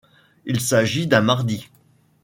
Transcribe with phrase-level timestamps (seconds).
[0.45, 1.69] Il s’agit d’un mardi.